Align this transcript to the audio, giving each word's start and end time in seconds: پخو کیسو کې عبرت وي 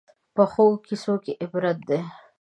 پخو 0.35 0.67
کیسو 0.85 1.13
کې 1.23 1.31
عبرت 1.43 1.79
وي 1.87 1.99